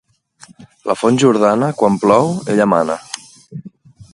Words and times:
La 0.91 0.95
font 1.01 1.19
Jordana, 1.23 1.69
quan 1.81 1.99
plou, 2.05 2.33
ella 2.55 2.67
mana. 2.73 2.97